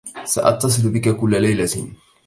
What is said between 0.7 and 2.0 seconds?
بك كل ليلة.